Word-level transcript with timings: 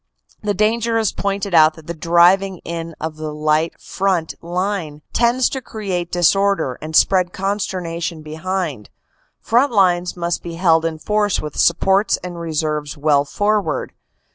The 0.41 0.55
danger 0.55 0.97
is 0.97 1.11
pointed 1.11 1.53
out 1.53 1.75
that 1.75 1.85
the 1.85 1.93
driving 1.93 2.57
in 2.65 2.95
of 2.99 3.17
the 3.17 3.31
light 3.31 3.79
front 3.79 4.33
line 4.41 5.03
tends 5.13 5.47
to 5.49 5.61
create 5.61 6.11
disorder 6.11 6.79
and 6.81 6.95
spread 6.95 7.33
consternation 7.33 8.23
behind. 8.23 8.89
Front 9.41 9.71
lines 9.71 10.17
must 10.17 10.41
be 10.41 10.55
held 10.55 10.85
in 10.85 10.97
force 10.97 11.39
with 11.39 11.55
supports 11.55 12.17
and 12.23 12.39
reserves 12.39 12.97
well 12.97 13.25
forward. 13.25 13.93